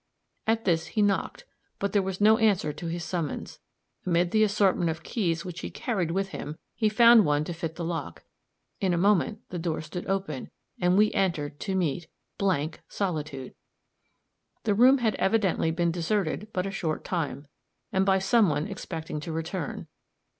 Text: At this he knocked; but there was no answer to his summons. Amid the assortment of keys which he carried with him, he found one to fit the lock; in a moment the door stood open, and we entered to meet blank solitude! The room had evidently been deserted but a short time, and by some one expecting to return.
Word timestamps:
At 0.47 0.65
this 0.65 0.87
he 0.87 1.03
knocked; 1.03 1.45
but 1.77 1.93
there 1.93 2.01
was 2.01 2.19
no 2.19 2.39
answer 2.39 2.73
to 2.73 2.87
his 2.87 3.03
summons. 3.03 3.59
Amid 4.03 4.31
the 4.31 4.41
assortment 4.43 4.89
of 4.89 5.03
keys 5.03 5.45
which 5.45 5.59
he 5.59 5.69
carried 5.69 6.09
with 6.09 6.29
him, 6.29 6.57
he 6.73 6.89
found 6.89 7.23
one 7.23 7.43
to 7.43 7.53
fit 7.53 7.75
the 7.75 7.83
lock; 7.85 8.23
in 8.79 8.95
a 8.95 8.97
moment 8.97 9.47
the 9.51 9.59
door 9.59 9.79
stood 9.79 10.07
open, 10.07 10.49
and 10.79 10.97
we 10.97 11.13
entered 11.13 11.59
to 11.59 11.75
meet 11.75 12.07
blank 12.39 12.81
solitude! 12.89 13.53
The 14.63 14.73
room 14.73 14.97
had 14.97 15.13
evidently 15.17 15.69
been 15.69 15.91
deserted 15.91 16.47
but 16.51 16.65
a 16.65 16.71
short 16.71 17.03
time, 17.03 17.45
and 17.93 18.03
by 18.03 18.17
some 18.17 18.49
one 18.49 18.65
expecting 18.65 19.19
to 19.19 19.31
return. 19.31 19.85